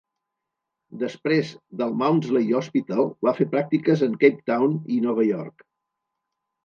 [1.01, 1.51] Després
[1.81, 5.67] del Maudsley Hospital va fer pràctiques en Cape Town i Nova York.